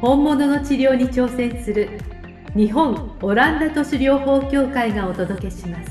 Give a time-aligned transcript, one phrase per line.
[0.00, 1.98] 本物の治療に挑戦する
[2.54, 5.90] 日本オランダ都市療法協会がお届けします。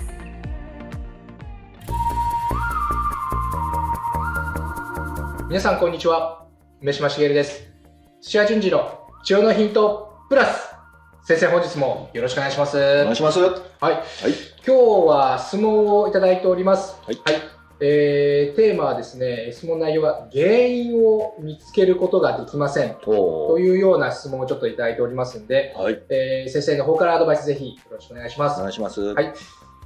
[5.49, 6.45] 皆さんこんにちは。
[6.81, 7.70] 梅島茂です。
[8.21, 10.73] 土屋順次の治療のヒントプラス。
[11.26, 12.77] 先生本日もよろしくお願いします。
[12.77, 13.41] お願いします。
[13.41, 13.51] はい。
[13.81, 14.03] はい。
[14.65, 14.71] 今日
[15.05, 16.95] は質問をいただいております。
[17.05, 23.12] はいえーテーマはですね、質問内容は原因を見つけることができませんと
[23.52, 26.01] おいうような質問をちょっといただいておりますんで、はい。
[26.10, 28.60] えー先生の方からアドバイスぜひよろしくお願いします。
[28.60, 29.01] お願いします。
[29.01, 29.34] はい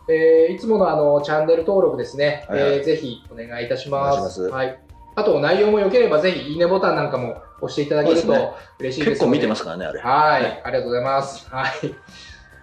[0.10, 4.16] えーいつものあのチャンネル登録ですね、はいはいえーぜひお願いいたします。
[4.16, 4.80] いしますはい。
[5.16, 9.12] あと内容も良ければぜひいいねボタンなんかも押していただけるとそうですね嬉しいですので。
[9.12, 10.00] 結構見てますからね、あれ。
[10.00, 11.50] はい、はいありがとうございます。
[11.50, 11.72] はい。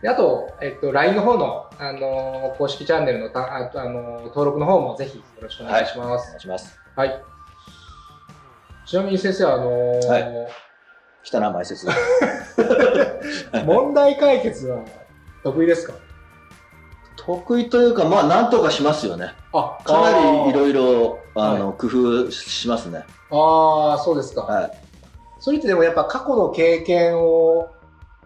[0.02, 6.28] であと、えっと、LINE の方の、あのー公式チャンネルのたああのー登録の方もぜひよろしくお願いしまおす。
[6.28, 6.78] 願いします。
[6.96, 7.22] はい。
[8.86, 10.48] ちなみに先生、あのーはい
[11.24, 11.86] 来たな、前説。
[13.66, 14.82] 問題解決は
[15.42, 15.94] 得意ですか？
[17.16, 19.32] 得意というか、まあ、なんとかしますよね。
[19.52, 23.04] あかなりいいろいろ、あはの、工夫しますね。
[23.30, 24.42] ああ、そうですか。
[24.42, 24.70] はい。
[25.40, 27.68] それってでもやっぱ過去の経験を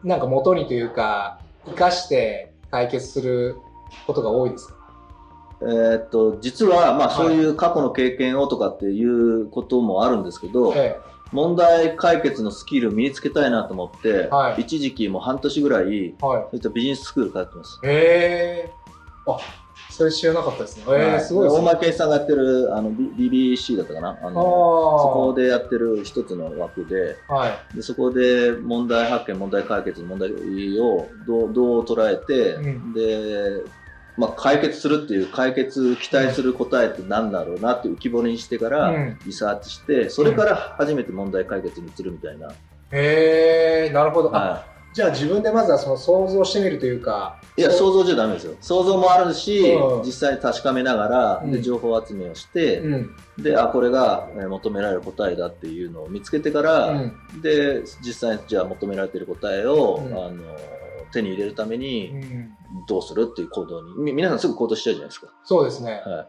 [0.05, 3.57] なんか元にというか、生かして解決する
[4.07, 4.75] ことが多いですか？
[5.63, 10.99] えーっと、実は、まあ、はいそういう過去の経験をとかっていうこともあるんですけど、え
[11.31, 16.15] 問題解決のスキル身につけたいなと思って、はい一時期もう半年ぐらい、え。
[16.21, 16.43] はい。
[16.43, 17.79] そういったビジネススクール通ってます。
[17.85, 18.73] へえ。
[19.27, 19.39] あ、
[19.91, 20.85] それ知らなかったですね。
[20.89, 21.63] へえ、はいすごいですね。
[21.63, 24.41] 大前健一さんがやってる、あの、BBC だったかなああの、そ
[25.15, 25.41] こあ。
[25.41, 27.77] でやってる一つの枠で、はい。
[27.77, 30.31] でそこで問題発見、問題解決、問題
[30.81, 33.63] をどうどう捉えて、うんで、
[34.17, 42.49] まあ、解決するっていう、解決、期待する答えって何だろうなって浮き彫りにしてから、うんリサーチして、それから初めて問題解決に移るみたいな。
[42.93, 44.35] へえ、なるほど。
[44.37, 47.41] あ、はじゃあ自分でまずはその想像してみるというか。
[47.57, 48.57] い、いや、想像じゃダメですよ。
[48.61, 53.17] 想像もあるし、うん実際に確かめながら、うんで情報集めをして、うん。
[53.39, 57.41] で、あ、これがえー求められる答えだっていうのを見つけてから、うん。
[57.43, 60.43] で実際にじゃあ求められている答えを、うんあの
[61.13, 62.55] 手に入れるためうにん。
[62.89, 65.29] どうするっていう行動にみ皆さんすぐ行動しちゃうじゃないですか。
[65.45, 66.03] そうですね。
[66.07, 66.29] はい、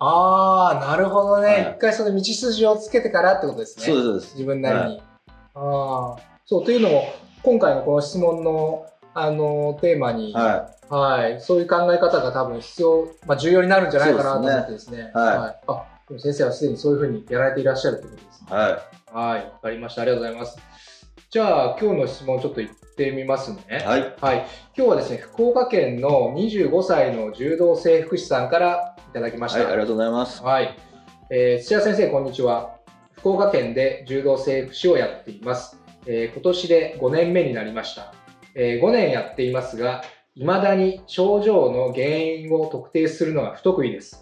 [0.00, 1.68] ああ、なるほどはね。
[1.72, 3.84] い一回その道筋をつけてからってことですね。
[3.86, 4.32] そうですそうです。
[4.34, 5.02] 自分なりに。
[5.54, 6.36] ああ。
[6.46, 7.02] そう、というのも、
[7.42, 15.10] 今回のこの質問の、あの、テーマに、ははい、そういう考え方が多分必要、まあ、重要になるんじゃないかなと思ってですね。
[15.14, 18.54] はいあ、でも先生はすでにそういうふうにやられていらっしゃるということですねい。。
[18.54, 18.82] は
[19.12, 20.02] はい、わかりました。
[20.02, 20.58] ありがとうございます。
[21.30, 23.62] じゃあ、今日の質問ちょっと言ってみますね。
[23.70, 23.84] い。
[23.84, 24.14] はい。
[24.20, 24.46] はい。
[24.76, 29.60] 今日はですね、福岡県の25歳の柔道整復師さんからいただきました。
[29.60, 29.68] はい。
[29.68, 30.42] ありがとうございます。
[30.42, 30.78] はい。
[31.30, 32.76] えー土屋先生、こんにちは。
[33.12, 35.85] 福岡県で柔道整復師をやっています。
[36.06, 38.12] えー今年で5年目になりました。
[38.54, 40.02] え5年やっていますが、
[40.34, 44.20] 未だに症状の原因を特定するのが不得意です。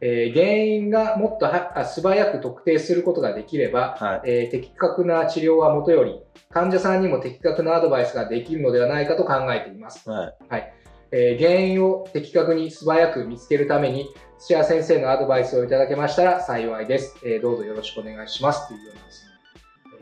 [0.00, 4.30] えー原因がもっとはあ素早く特定することができれば、はい。
[4.30, 6.20] えー的確な治療はもとより、
[6.50, 10.08] 患者さんにも的確なアドバイスができるのではないかと考えています。
[10.10, 10.72] はい。
[11.12, 14.08] えー原因を的確に素早く見つけるために、
[14.38, 17.16] 土屋先生のアドバイスをいただけましたら幸いです。
[17.24, 18.66] えーどうぞよろしくお願いします。
[18.68, 19.30] というようなですね、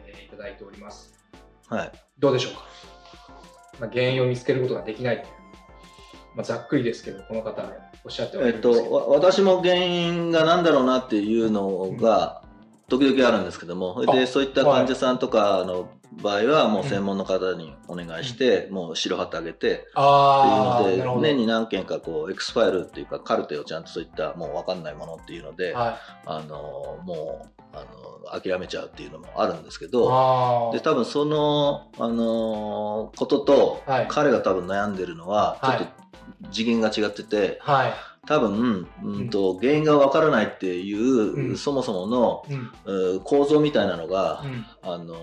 [0.08, 1.11] えーいただいております。
[1.72, 1.92] はい。
[2.18, 2.60] どうでしょうか、
[3.80, 5.24] まあ、原因を見つけることができない。
[6.34, 7.72] まあ、ざっくりですけど、この方は
[8.04, 12.42] おっしゃってえっと、わ私も原因が何だろうなっていうのが、
[12.92, 15.88] 時々あるんですけども、それあでそういった患者さんとかの
[16.20, 21.28] 場合は、もう専門の方にお願いして、もう白旗あげて、ああ、っていうので。
[21.28, 25.94] 年に何件かこう、X ファイルっていうか、カルテをちゃんとそういったもう分かんないものっていうので、はい、
[26.26, 27.84] あの、もう、あ
[28.34, 34.06] の、諦めちゃうっていうのもあるんですけど、で、多分その、あのことと、はい。
[34.10, 36.02] 彼が多分悩んでるのは、ちょはいっと
[36.50, 37.92] 次元が違ってて、はい。
[38.24, 42.46] 多分、うんと、原因がわからないっていう、うんそもそもの、
[42.86, 43.16] うん。
[43.16, 44.64] う構造みたいなのがう、ん。
[44.82, 45.16] あの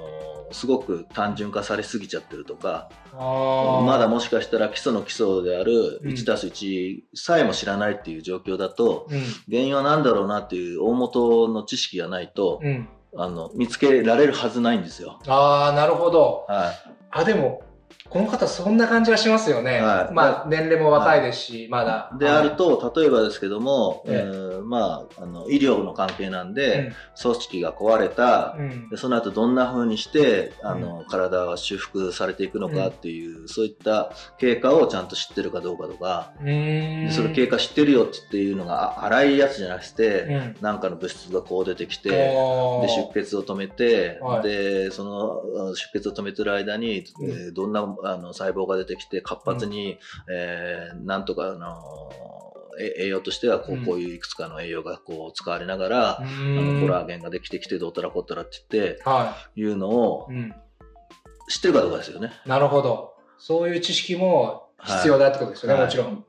[0.52, 9.22] すごく単純化されすぎちゃってるとか、まだもしかしたら基礎の基礎であるうん1たす1さえも知らないっていう状況だと、うん。
[9.50, 12.90] 原因は何だろうなっていう大元の知識がないと、うん。
[13.16, 15.20] あの見つけられるはずないんですよ。
[15.26, 16.46] ああ、なるほど。
[16.50, 17.62] はい、あ、でも、
[18.10, 19.82] この方そんな感じがしますよね。
[19.82, 20.14] はい。
[20.14, 22.12] まあ、年齢も若いですし、まだ。
[22.18, 26.94] であると、例えばですけども、えまあ、あの医療の関係なんで、うん。
[27.22, 28.56] 組織が壊れた、
[28.96, 40.56] その後どんな風にしてあの、体が修復されていくのかっていう、そういった経過をちゃんと知ってるかどうかとか、それ経過知ってるよっていうのがあ荒いやつじゃなくて、うん。
[40.62, 44.44] なんかの物質がこう出てきて、で出血を止めて、はい。
[44.44, 47.04] でそのあ出血を止めてる間に、
[47.54, 49.98] どんなあの細胞が出てきて活発に、
[50.32, 51.78] えーなんとかあの
[52.80, 60.34] え栄養としてはこう,、うんこういういくつかの栄養がこう使われながら、うあのコラーゲンができてきてどうたらこうたらって言ってはいうのをい。
[60.34, 60.56] うん。
[61.50, 62.32] 知ってるかどうかですよね。
[62.46, 63.16] なるほど。
[63.38, 66.24] そういう知識も必要だってことですよね、はいもちろん。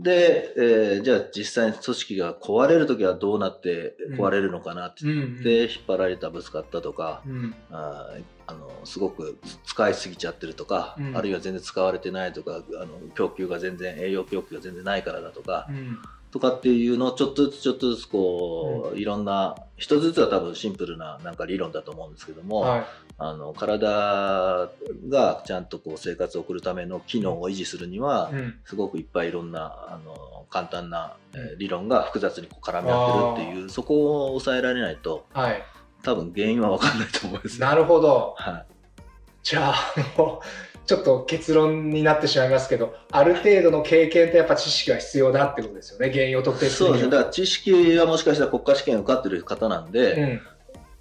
[0.00, 7.54] あで、えーじゃあ実際に組織が壊れるときはどうなって壊れるのかなってー言って、うん引っ張られたぶつかったとか、うん。
[7.70, 15.98] あーあのすごく使いすぎちゃってるとか、うんあるいは全然使われてないとかあの供給が全然栄養供給が全然ないからだとか、うん。
[16.38, 22.86] とかっていうのをちょっとずつちょっとずつこう、いろんな一つずつは多分シンプルななんか理論だと思うんですけども、はい。
[23.18, 24.68] あの体
[25.08, 28.54] がちゃんとこう生活を送るための機能を維持するには、うん。
[28.66, 35.62] すごくいっぱいいろんなあの簡単な、えー理論が複雑にこう絡み合ってるっていうそこを抑えられないとはい。
[36.02, 37.66] 多分原因は分かんないと思うんですよ。
[37.66, 38.34] なるほど。
[38.36, 38.66] はい
[39.46, 39.76] じゃあ、
[40.86, 47.10] ちょっと結論になってしまいますけど、ある程度の経験とやっぱ知識は必要だってことですよね、原因を特定するそうですね。
[47.10, 50.40] だから知識はもしかしたら国家試験受かってる方なんで、うん。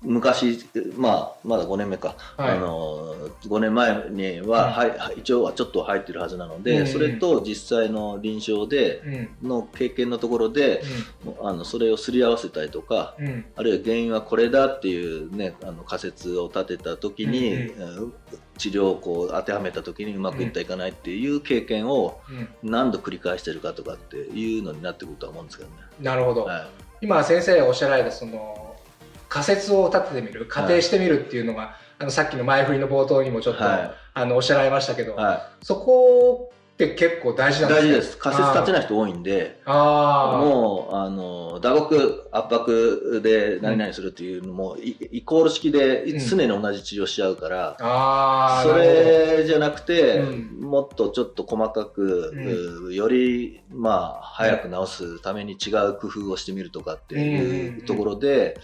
[0.02, 0.60] 昔、
[0.98, 3.16] まあ、まだ5年目か、はいあの、
[3.48, 9.50] 5年前には、うんはいはい一応はちょっと入ってるはずなので、うんそれと実際の臨床で、うん。
[9.50, 10.84] の経験のところで、
[11.42, 13.28] あのそれをすり合わせたりとか、うん。
[13.28, 13.46] うん。
[13.56, 18.14] あるいは原因はこれだっていうね、あの仮説を立てた時に、うんうん
[18.58, 22.48] 治療をこう当てはめた時にうまくいったいかないっていう経験をうん。
[22.64, 25.76] 何度繰り返してるかとかっていうのになってくるとは思うんですけどね。
[26.00, 26.46] なるほど。
[26.46, 28.65] はい今先生がおっしゃられたその
[29.36, 35.16] 仮説を立ててみる仮定してみるっていうのが、あのさっきの前振りの冒頭にもちょっと、はあのおっしゃられましたけど、い。
[35.18, 37.90] はそこって結構大事い、なんですね。
[37.90, 38.18] 大事です。
[38.18, 40.46] 仮説立てない人多いんで、あー。
[40.46, 46.20] もう、あの、打撲、圧迫で何々するっていうのも、イイコール式でうん。
[46.20, 50.60] 常に同じ治療しちゃうから、そあーなるれじゃなくて、うん。
[50.60, 58.58] もっとちょっと細かく、ううより、まあ、早く治すために違う工夫をしてみるとかっていうところで、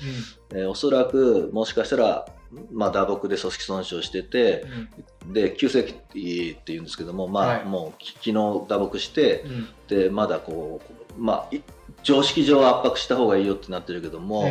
[0.54, 2.26] えーおそらくもしかしたら、
[2.72, 4.66] まあ、打撲で組織損傷してて、
[5.28, 7.66] で、急性期っていうんですけども、まあ、はい。
[7.66, 9.52] もう、き昨日打撲して、うん。
[9.52, 10.80] うんで、まだこ
[11.18, 11.62] う、まあ、い
[12.04, 14.46] 常識上圧迫した方がいいよってなってるけども、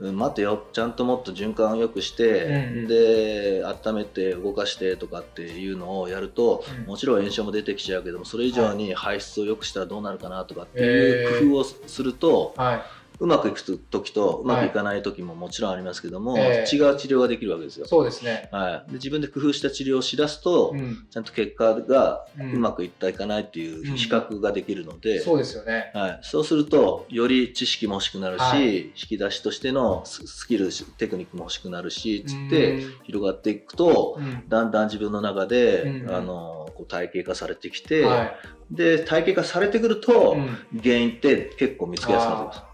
[0.00, 0.18] うん。
[0.18, 6.86] 待てよ、ちゃんともっと循環を良くして、うんうんで、温めて動かしてとかっていうのをやると、うん。
[6.86, 12.84] もちろん炎症も出てきちゃうけども、それ以上に排出を良くしたらどうなるかなとかっていう工夫をすると、は
[13.20, 17.84] うまくいく時とうまくいかない時ももちろんありますけども、えー違う治療ができるわけですよ。
[17.84, 17.88] い。。
[17.88, 18.48] そうですね。
[18.50, 21.06] はい、で自分で工夫した治療をしだすと、うん。
[21.10, 25.90] ちゃんと結果がううんまくいったいかないっていう比較ができるので、そうですよね。
[25.94, 28.76] はい、そうするとより知識も欲しくなるし、はい。
[28.86, 32.80] 引き出しとしてのススキルテクニックも欲しくなるしつっうてん。
[33.04, 34.48] 広がっていくとうん。
[34.48, 36.14] だんだん自分の中で、うん。
[36.14, 38.34] あのこう体系化されてきて、はい。
[38.70, 40.36] で体系化されてくると、
[40.72, 40.80] うん。
[40.80, 42.69] 原因って結構見つけやすくなってきます。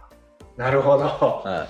[0.57, 1.05] なるほど。
[1.05, 1.67] は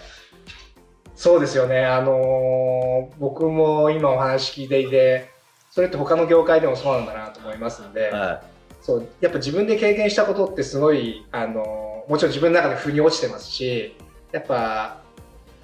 [1.14, 1.84] そうですよね。
[1.84, 5.30] あのー僕も今お話聞いていて、
[5.70, 8.12] それって他の業界でもそうなんだなと思いますので、い。
[8.12, 8.42] は
[8.82, 13.96] そう、やっぱ自分で経験したことってすごい、あのーもちろん自分の中で腑に落ちてますし、
[14.30, 15.02] やっぱ、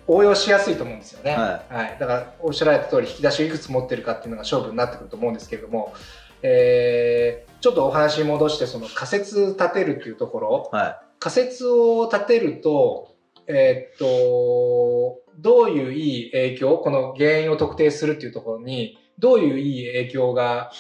[0.09, 1.37] 応用しやすいと思うんですよね。
[1.37, 1.62] は
[2.00, 5.95] だから、おっしゃられた通り、引き出しをいくつ持ってるかっていうのが勝負になってくると思うんですけれども、
[6.43, 10.76] えーちょっとお話に戻して、その仮説立てるっていうところ、い。
[10.76, 13.12] は仮説を立てると、
[13.54, 20.73] えーっと、どういういい影響、この原因を特定するっていうところに、どういういい影響が、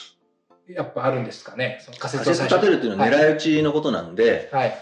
[0.68, 4.74] やっぱあるんですかね、その仮い、説を仮説立てるっていうのははい狙い撃ちのことなんで、はい。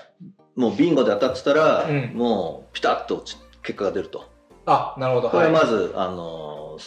[0.57, 4.27] もうビンゴで当たってたら、うんもうピタッとち結果が出ると。
[4.67, 5.31] あ、なるほど。
[5.31, 6.79] これははいまず、あの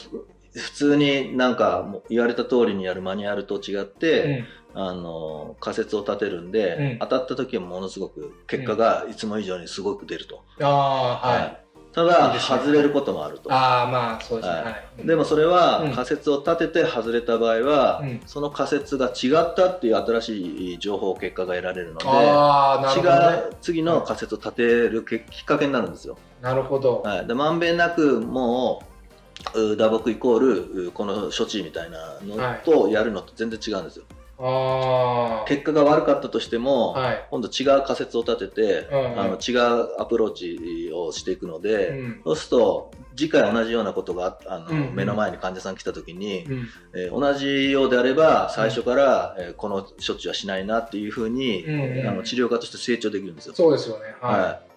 [0.53, 4.45] 普通になんか言われた通りにやるマニュアルと違って、
[4.75, 10.43] あの仮説を立てるんで、うん当たった時はものすごく結果がいつも以上にすごく出ると。
[10.59, 11.59] うん、ああ、はい。
[11.93, 14.55] ただいいですね外れることもあるとああ、まあ、そうですね。
[14.55, 14.71] はいは
[15.03, 15.07] い。
[15.07, 22.05] でもそれはうん仮説を立てて外れた場合は、うんその仮説が違ったっていう新しい情報結果が得られるので。
[22.05, 26.17] 違う次の仮説を立てるけきっかけになるんですよ。
[26.41, 27.03] なるほど。
[27.03, 28.92] はい、でまんべんなくもうう
[29.77, 34.05] 打撲イコールうこの処置みたいなのとやるのと全然違うんですよ。
[34.39, 35.45] ああ。
[35.47, 37.27] 結果が悪かったとしても、はい。
[37.29, 53.53] 今度違う仮説を立てて、うんうんあの違うアプローチをしていくので、うんそうすると次回同じようなことがあの、うんうん目の前に患者さん来た時に、うんえー同じようであれば最初から、えーこの処置はしないなっていうふうに、うんうんあの治療家として成長できるんですよ。
[53.53, 54.15] そうですよね。
[54.19, 54.72] ははい。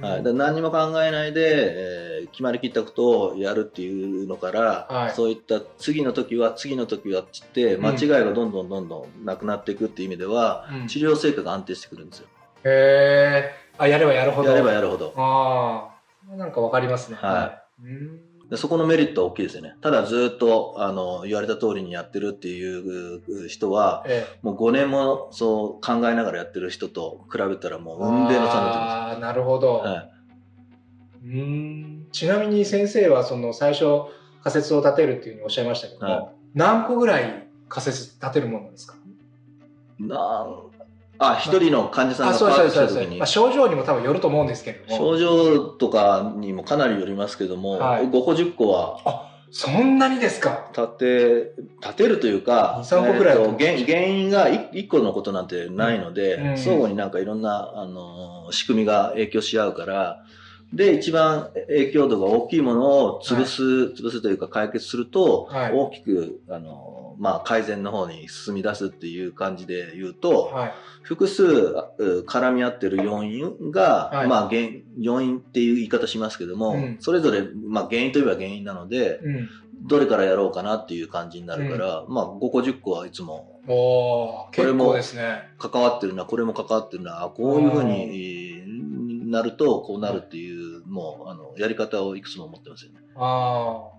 [0.00, 12.26] はい、だ何にも考えないで、えー決まりきったことをやるっていうのから、はいそういった次の時は次の時はって言ってうん間違いがどんどんどんどんなくなっていくっていう意味では、うん治療成果が安定してくるんですよ。
[12.64, 13.54] へえ。
[13.78, 14.50] あ、やればやるほど。
[14.50, 15.14] やればやるほど。
[15.16, 15.94] あ
[16.32, 16.36] あ。
[16.36, 17.16] なんかわかりますね。。
[17.20, 19.74] はいうーんでそこのメリットは大きいですよね。
[19.80, 29.78] ただずっとあの言われた通りにやってるっていう人は、えもう5年もそう考えながらやってる人と比べたらもう運命の差になってああ、なるほど。
[29.78, 29.88] ます。
[29.88, 30.10] はい、
[31.24, 33.84] うーんちなみに先生はその最初
[34.44, 38.94] 仮説を立てるっていうふうにおっしゃいましたけども、はい何個ぐらい仮説立てるものですか？
[39.98, 40.70] なん
[41.18, 43.18] あ一人の患者さんあ、がそうパーですそうですそうです、ッと来た時に。
[43.18, 44.98] まあ、症状にも多分よると思うんですけれども。
[44.98, 48.08] 症状とかにもかなりよりますけども、はい。
[48.08, 49.30] 5個10個は。
[49.50, 50.68] そんなにですか？
[50.76, 56.58] 立て立てるというか2 3個ぐらいえーと原原因が 1, 個のことなんてないので、うん。
[56.58, 60.22] 相互になんかいろんな、あのー仕組みが影響し合うから
[60.72, 65.72] で一番影響度が大きいものを潰す、潰すというか解決すると、はい。
[65.72, 70.72] 大きく、あのーまあ、改善の方に進み出すっていう感じで言うと、はい。
[71.02, 74.28] 複数う絡み合ってる要因が、はい。
[74.28, 74.62] まあ原
[74.98, 76.96] 要因っていう言い方しますけども、うん。
[77.00, 79.48] それぞれ、まあ、原因といえば原因なのでうん。
[79.82, 85.42] どれからやろうかなっていう感じになるから、まあ5個10個はいつもおこれも構ですね。
[85.58, 88.55] 関わってるなこれも関わってるなあこういうふうにえー
[89.30, 93.00] なるとこうなるっていうもうあのやり方をいくつも持ってますよね。
[93.16, 93.96] ああ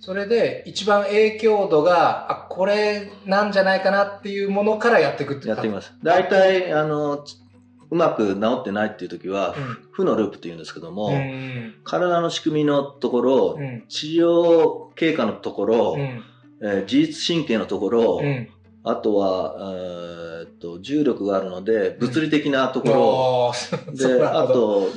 [0.00, 5.88] それで一番影響度があこれなんじゃないかなっていうものからやっていくってやってみます。
[5.88, 5.94] す。
[6.02, 7.44] 大体あのつ
[7.90, 9.78] うまく治ってないっていう時は、うん。
[9.92, 11.74] 負のループっていうんですけども、うん。
[11.84, 13.84] 体の仕組みのところ、うん。
[13.88, 16.24] 治療経過のところ、うん。
[16.60, 18.48] えー自律神経のところ、うん
[18.84, 23.76] あとは、えーっと重力があるので物理的なところ、そ
[24.14, 24.88] うであと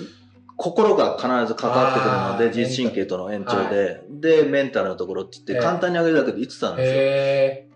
[0.57, 7.67] 心が必ず関わってくるので自律神経との延長で、でメンタルのところって言って、ええ簡単に挙げるだけで5つあるんですよ。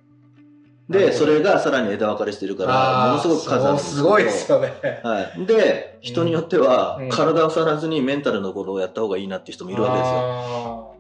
[0.92, 4.74] でそれがさらに枝分かれしてるからものすごく数あるんですごいですよね。
[5.04, 7.10] はい、で人によっては、うん。
[7.10, 10.96] 体を触らずにメンタルのことをやった方がいいなっていう人もいるわけですよ。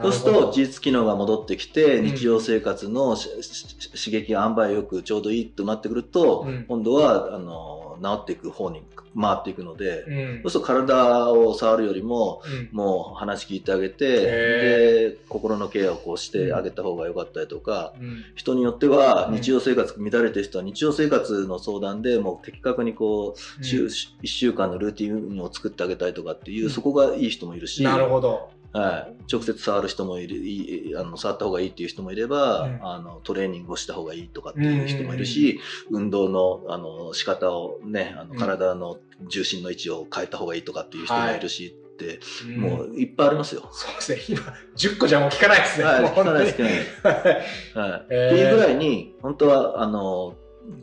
[0.00, 2.06] そうすると自律機能が戻ってきてうん。
[2.06, 6.64] 日常生活のしし刺激が塩梅よくちょうどいいとなってくると、うん。
[6.68, 8.82] 今度はあの治っていく方に
[9.18, 10.42] 回っていくので、うん。
[10.42, 12.76] そうすると体を触るよりもうん。
[12.76, 18.24] もう話聞いてあげてへで心のケアをこうしてあげた方が良かったりとか、うん。
[18.34, 19.34] 人によってはうん。
[19.36, 26.70] 日常生活乱れてる人は日常生活の相談でもう的確にこう、週1週間のルーティンを作ってあげたいとかっていう、うん。
[26.70, 27.82] そこがいい人もいるし。
[27.82, 28.50] なるほど。
[28.80, 32.78] はい、直接触る人もいるいいあの触った方がいいっていう人もいれば、うん。
[32.82, 38.38] あのトレーニングをした方がいいとかっていう人もいるし、運動のあの仕方をねあのうん。
[38.38, 43.68] 体の重心の位置を変えた方がいいとかっていう人もいるしって、うんもういっぱいありますよ。
[43.72, 44.36] そうですね。
[44.36, 45.84] 今、10個じゃもう聞かないですね。
[45.86, 46.66] はい、聞かないです聞
[47.02, 48.06] 本かないはい。
[48.10, 48.26] えー。
[48.28, 50.36] っていうぐらいに本当はあの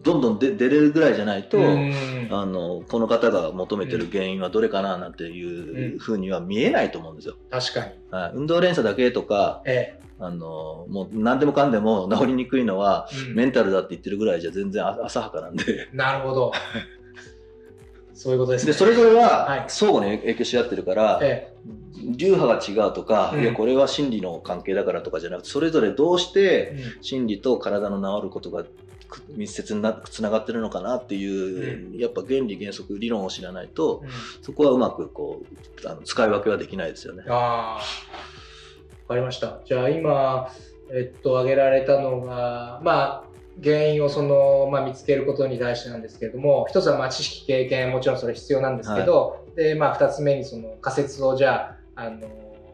[0.04, 7.36] どんどんで出れるぐらいじゃないと、うんあのこの方が求めてる原因はどれかななんていうふうには見えないと思うんですよ。
[7.52, 7.92] 確かに。
[8.10, 16.52] はい、運動連鎖だけとかえあのもう何でもかんでも 治りにくいのはメンタルだって言ってるぐらいじゃ全然あ浅はかなんでなるほど。
[18.24, 18.72] そういうことですね。
[18.72, 19.66] でそれぞれははい。
[19.68, 21.54] 相互に影響し合ってるから、え
[22.16, 23.44] 流派が違うとか、うん。
[23.44, 28.64] いやこれは心理の関係だからとかじゃなくてそれぞれどうして心理と体の治ることが
[29.10, 34.10] く密接になつながってるのかなっていう、やっぱ原理原則理論を知らないとうん。
[34.42, 35.42] そこはうまくこ
[35.84, 37.26] うあの使い分けはできないですよね。
[37.28, 37.82] ああ、わ
[39.10, 39.60] かりました。
[39.66, 40.50] じゃあ今、
[40.94, 43.23] えっと、挙げられたのが、まあ、
[43.62, 52.28] 原因をその、まあ、見つけることに対してなんですけれども、一つはまあ知識、経験、もちろんそれ必要なんですけど、で、まあ、二つ目にその仮説をじゃあ、あの、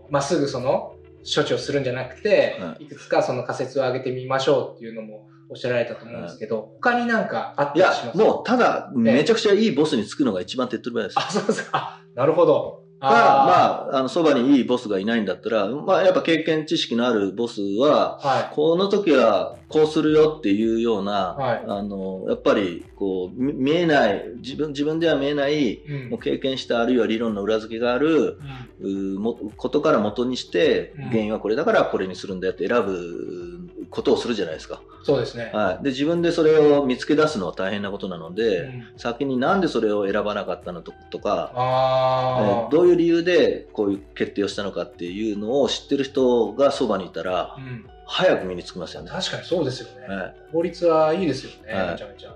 [0.10, 11.20] まあ、すぐその処置をするんじゃなくて、、はいくつかその仮説を挙げてみましょうっていうのもおっしゃられたと思うんですけど、他になんかあっいやたりしますもうただめちゃくちゃいいボスにつくのが一番手っ取り早いです。
[11.20, 11.78] あ、そうですか。
[11.78, 12.79] あ、なるほど。
[13.00, 21.64] が、まあ、あの、そばにいいボスがいないんだったら、まあ、やっぱ経験知識のあるボスは、はこの時はこうするよっていうような、はい。
[21.66, 25.86] あの、やっぱり、こう、み見えない、自分、自分では見えない、い。
[25.86, 26.10] うん。
[26.10, 28.40] もう経験したあるいは理論の裏付けがある
[28.80, 31.10] うーもことから元にしてうん。
[31.10, 33.59] 原因はこれだからこれにするんだよって選ぶ
[33.90, 35.52] ことをするじゃないですか、そうですね。
[35.54, 47.86] はい、で自分でそれを見つけ出すのは大変なことなので、うん先になんでそれを選ばなかったのととか、えあーどういう理由でこういう決定をしたのかっていうのを知ってる人がそばにいたらあ、うん。
[48.06, 49.12] 早く身につきますよね。
[49.12, 50.08] 確かにそうですよね。
[50.08, 52.36] はい法律はいいですよね、はいめちゃめちゃ。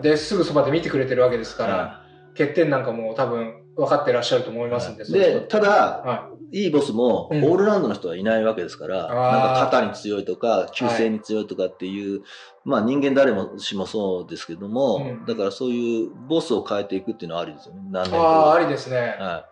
[0.00, 2.02] ですぐそばで見てくれてるわけですから、は
[2.32, 5.70] 欠点なんかも多分分かってらっしゃると思いますんで、そういでただ、
[6.04, 6.66] はい。
[6.66, 7.42] いボスもオうん。
[7.42, 9.32] ールラウンドの人はいないわけですから、あー。
[9.32, 12.22] なんか肩に強いとか、急性に強いとかっていう、
[12.64, 15.24] まあ人間誰もしもそうですけども、うん。
[15.26, 17.80] だからそういうボスを変えていくっていうのはありですよね。
[17.90, 19.16] 何年い、ああ、あかりですね。
[19.18, 19.46] は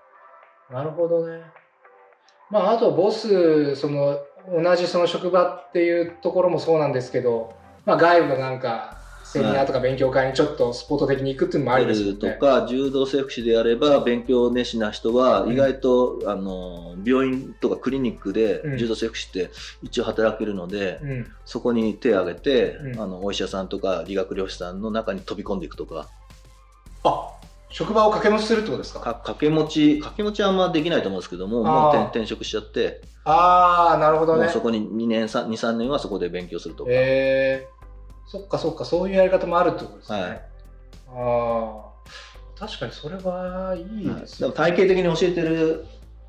[0.71, 1.41] なるほどね。
[2.51, 4.19] まあ、あと、ボス、その、
[4.51, 7.53] 同じその職場っていうところもそうなんですけど、
[7.85, 8.98] まあ、外部のなんか、
[9.33, 11.83] セミナーとか勉強会にちょっとスポット的に行くっていうのもあい。
[11.83, 12.15] りですよね。
[12.15, 19.51] とか、柔道整復師であれば、勉強熱心な人は、意外と、あの、病院とかクリニックでうん柔道整復師って
[19.83, 21.27] 一応働けるので、うん。
[21.45, 26.09] そこに手を挙げて、うんあの、お医者さんとか理学療師さんの中に飛び込んでいくとか、
[27.05, 27.31] あ、
[27.71, 29.01] 職場を掛け持ちするってことですか？
[29.01, 34.49] か掛け持ち、掛け持ちはあんまできないと思うんですけども、もう転転職しちゃって、ああ、なるほどね。
[34.49, 36.91] そこに2年、3 2、3年はそこで勉強するとか。
[36.93, 37.78] えー、
[38.29, 40.21] そっかそっか、そういうやり方もあるってことですね。
[40.21, 40.31] はい。
[40.31, 40.41] あ
[41.15, 44.21] あ、確かにそれはいいはい。
[44.21, 45.87] ですでも体系的に教えてる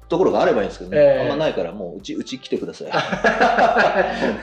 [0.07, 1.21] ところがあればいいんですけどね、ええ。
[1.23, 2.91] あんまないからもううちうち来てください。
[2.91, 4.39] 本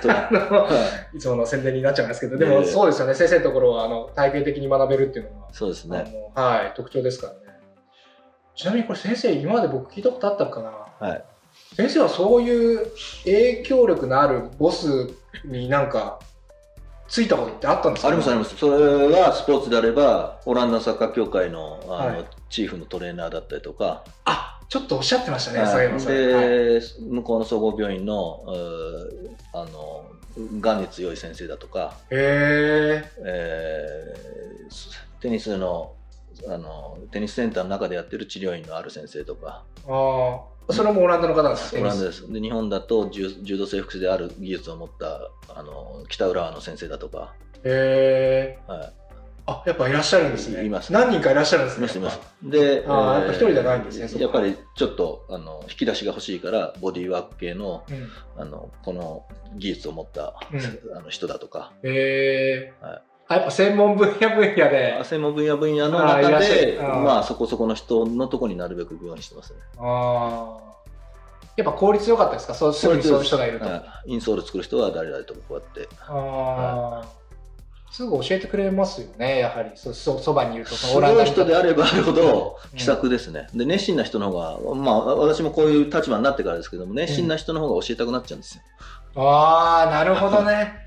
[1.10, 2.64] 当いつもの宣伝になっちゃいますけど、でもええ。
[2.66, 6.30] そうですよね、先生のところはあの体系的に学べるっていうのが、そうですね。
[6.34, 7.38] はい、特徴ですからね。
[8.54, 11.06] ちなみにこれ先生、今まで僕聞いたことあったかな。
[11.08, 11.24] はい。
[11.74, 12.86] 先生はそういう
[13.24, 15.08] 影響力のあるボス
[15.44, 16.20] になんか、
[17.08, 18.08] ついたことってあったんですか？
[18.08, 18.56] ありますあります。
[18.56, 26.34] それはスポーツであれば、オランダサッカー協会のあの、はいチーフのトレーナーだったりとか、あ、ちょっとおっしゃってましたね、はいそういえばそれ。
[26.34, 28.44] はいで、向こうの総合病院の、
[29.52, 30.04] あの、
[30.60, 33.12] がんに強い先生だとか、へえ。
[33.24, 35.95] えーテニスの、
[36.48, 41.80] あの、テニスセンターの中でやってる治療院のある先生とか、ああ、それもオランダの方ですか？
[41.80, 42.30] オランダです。
[42.32, 48.72] で、日本だと柔柔道整復師である技術を持った、あの、北浦和の先生だとか、へえ。
[48.72, 48.92] は
[49.48, 50.64] あ、やっぱいらっしゃるんですね。
[50.64, 51.78] います何人かいらっしゃるんですい。
[51.78, 51.86] いね。
[51.86, 52.20] ますいます。
[52.42, 58.08] で、あーえーやっぱ一人じゃないんですねやっぱりちょっと、あの、引き出しが欲しいから、ボディーワーク系の、うん
[58.42, 59.22] あの、この
[59.56, 62.84] 技術を持った、うんあの人だとか、へえ。
[62.84, 65.00] はいあ、やっぱ専門分野分野で。
[65.04, 69.58] 専門分野分野の中で、るあーまあ、そこそこの人のとこになるべく行くようにしてますね。
[69.78, 70.66] ああ。
[71.56, 72.54] やっぱ効率良かったですか？
[72.54, 73.66] そうすぐにそういう人がいると。
[74.06, 75.88] インソール作る人は誰々とこうやって。
[76.06, 77.26] あー。
[77.90, 79.70] すぐ教えてくれますよね、やはり。
[79.74, 80.74] そそそばにいると。
[80.74, 83.46] すごい人であればあるほどうん気さくですね。
[83.54, 88.62] で、熱心な人の方が、まあ、私もこういう立場になってからですけども、熱心な人の方が教えたくなっちゃうんですよ。
[89.22, 90.85] ああ、なるほどね。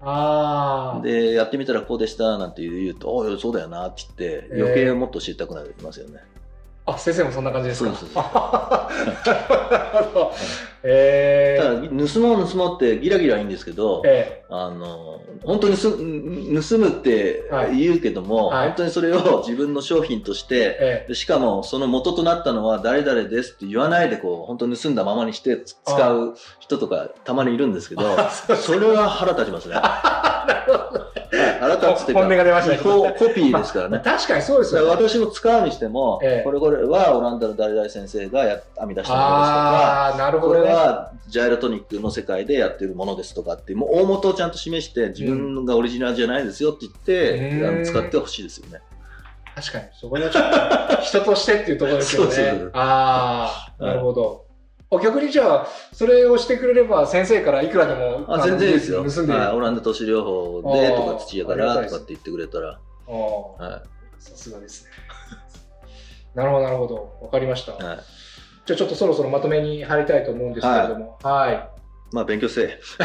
[0.00, 1.02] ああ。
[1.02, 6.20] で、やってみたらこうでしたなんて言うと、おい、そうだよなって言って、えー余計もっと知りたくなりますよね。
[6.94, 7.90] あ、先生もそんな感じですか？
[7.94, 8.22] そうそう。
[10.82, 15.98] えたー、だ、盗もう盗もうってギラギラいいんですけど、えあの、本当にす盗
[16.78, 18.68] むって言うけども、はい。
[18.68, 28.56] 本当にそれを自分の商品としー、て、えでしかもその元となったのは誰々ですって言わないでこう本当に盗んだままにしてつ使う人とかたまにいるんですけどー。
[28.56, 29.74] それは腹立ちますね。
[29.74, 30.46] は
[30.89, 30.89] い
[31.60, 34.00] 腹立つっていうか本音が出ましたコピーですからね。
[34.02, 34.90] 確かにそうですよね。
[34.90, 40.66] 私も使うにしても、ええこれこれはオランダの誰々先生がや編み出したものですとか、ああ、なるほこどね。
[40.68, 48.80] れはジャイロトニックの世界でやってるものですとかってもう大元をちゃんと示して、自分がオリジナルじゃないですよって言って、うんあの使ってほしいですよね。
[49.54, 52.30] 確かに、そこにはちょっと人としてっていうところですよね。
[52.32, 54.22] そうそうそうああ、なるほど。
[54.22, 54.49] お
[54.98, 59.04] 逆にじゃあ、それをしてくれれば先生からいくらでもあ全然いいですよ。
[59.08, 63.82] 盗んではい、オランダ都市療法でとか土屋からとかって言ってくれたら、ああは
[64.18, 64.90] さすがですね。
[66.34, 67.18] なるほど、なるほど。
[67.22, 67.72] わかりました。
[67.72, 67.74] い。
[67.76, 67.98] はい。
[68.66, 71.18] じゃあちょっとそろそろまとめに入りたいと思うんですけれども。
[71.22, 71.69] はい。
[72.12, 72.80] まあ勉強せえ。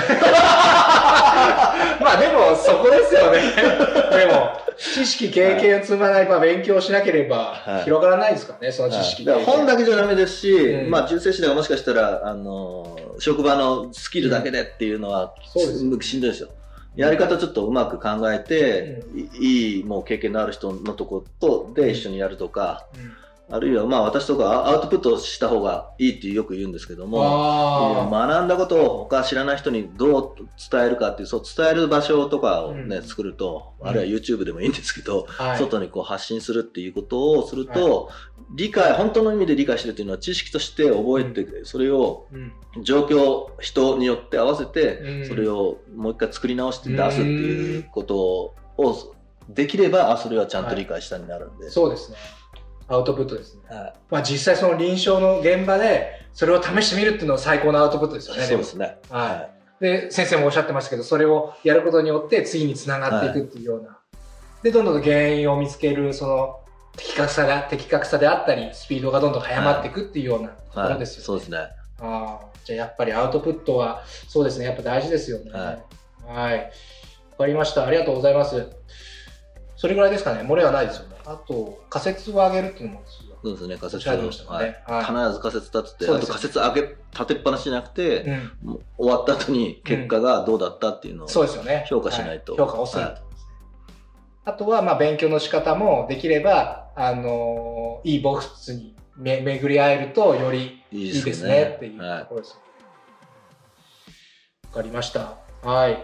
[2.01, 3.39] まあでも、そこですよね。
[4.17, 9.27] でも、知識、経験を積まない、まあ勉強しなければはい広がらないですからね、その知識。
[9.27, 16.49] はいだから本だけじゃダメですし、うんまあ中世史ではもしかしたら、あのー職場のスキルだけでっていうのは、そうですよしんどいですよ。
[16.97, 19.03] やり方ちょっとうまく考えて、
[19.39, 30.35] いいいもう経験のある人のとことで一緒にやるとか、うんあるいはまあ私とかアウトプットした方がいいってよく言うんですけども、あ学んだことを他知らない人にどう
[30.71, 33.03] 伝えるかっていう、そう伝える場所とかをね、うん。
[33.03, 35.27] 作ると、うんあるいは YouTube でもいいんですけど、
[35.59, 38.09] 外にこう発信するっていうことをすると、
[38.55, 42.83] 理解、本当の意味で理解してるっていうのは知識として覚えて、それをうん。
[42.83, 45.27] 状況、人によって合わせて、うん。
[45.27, 48.55] それをもう一回作り直して出すっていうことを
[49.49, 51.69] できれば、あ、それはちゃんと理解したになるんで。
[51.69, 52.17] そうですね。
[52.87, 53.61] アウトプットですね。
[53.69, 58.43] はいまあ実際その臨床の現場でそれを試してみるっていうのは最高のアウトプットですよね。
[58.43, 58.97] そうですね。
[59.09, 59.55] もはい。
[59.79, 63.99] で、先生もおっしゃってましたけど、それをやることによって次につながっていくっていうような。
[64.63, 66.59] で、どんどん原因を見つける、その、
[66.97, 71.25] 的確さが、的確さであったり、スピードがどんどん速まっていくっていうようなとこはいろですよね。
[71.25, 71.57] そうですね。
[71.57, 71.69] あ
[72.01, 75.51] あ、じゃあやっぱりアウトプットは、そうですね、やっぱ大事ですよね。
[75.51, 75.83] はい。
[76.27, 76.59] はい。
[77.31, 77.85] わかりました。
[77.85, 78.69] ありがとうございます。
[79.75, 80.41] それぐらいですかね。
[80.41, 81.14] 漏れはないですよね。
[81.25, 83.03] あと、仮説を上げるっていうのも、
[83.43, 84.77] そうですね、仮説おっしゃってましたもんね。
[84.85, 84.97] はい。
[84.97, 85.05] はい。
[85.05, 86.29] 必ず仮説立てて、そうです。
[86.29, 86.81] よあと仮説上げ、
[87.13, 88.21] 立てっぱなしじゃなくて、
[88.63, 88.79] うん。
[88.97, 91.85] 終わった後に結果がどうだったっていうのを、そうですよね。
[91.89, 92.53] 評価しないと。
[92.53, 93.21] は評価をする、はい。
[94.45, 102.59] あとは、まあ、勉強の仕方もできれば、あのーいいボックスにめ巡り合えると、よりいいいですねねっていうはいところです。
[104.65, 105.37] わ、かりました。
[105.63, 106.03] はい。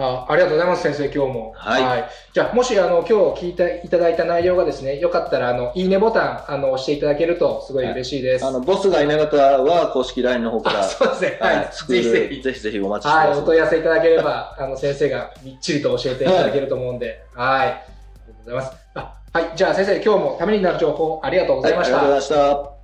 [0.00, 1.52] あありがとうございます、先生、今日も。
[1.56, 8.46] はいじゃあ、もし、あの、今日聞いていただいた内容がですね、よかったら、あの、いいねボタン、あの、押していただけると、すごい嬉しいです。
[8.46, 11.38] あの、ボスがいなかったらは公式 LINE の方かあら、 そうですね。
[11.40, 12.42] ははいぜひぜひ。
[12.42, 13.40] ぜひぜひお待ちしてはい、ます。
[13.40, 17.66] お問い合わせいただければ、あの、先生がみっちりと教えていただけると思うんで、はい。
[17.66, 17.82] ありがと
[18.30, 18.76] うございます。
[18.94, 21.96] あはい、じゃあ先生、今日もためになる情報ありがとうございました。
[21.96, 22.78] はいありがとうございました。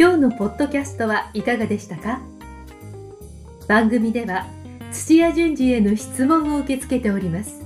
[0.00, 2.20] 今日のポッドキャストはいかがでしたか？
[3.68, 4.46] 番組では
[4.90, 7.62] 土屋順次への質問を受け付けております。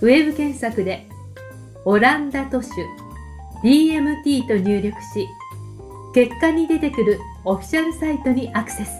[0.00, 1.08] ウェブ検索で
[1.84, 2.70] 「オランダ都市
[3.64, 5.26] DMT」と入力し
[6.14, 8.92] 結果に出てくるオフィシャルサイトにアクセス。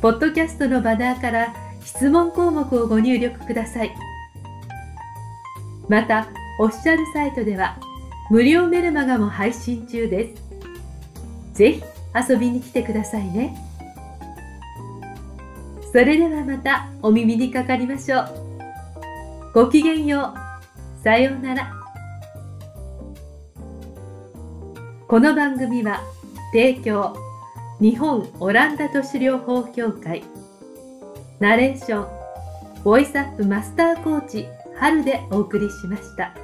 [0.00, 3.94] ポッドキャストのバナーから質問項目をご入力ください。
[5.88, 6.26] また
[6.58, 7.78] オフィシャルサイトでは
[8.28, 10.42] 無料メルマガも配信中です。
[11.54, 13.56] ぜひ遊びに来てくださいね。
[15.92, 18.28] それではまたお耳にかかりましょう。
[19.54, 21.02] ごきげんよう。
[21.02, 21.72] さようなら。
[25.08, 26.00] この番組は
[26.52, 27.14] 提供
[27.80, 30.24] 日本オランダ都市療法協会
[31.38, 36.34] ナレーションボイスアップマスターコーチ春でお送りしました。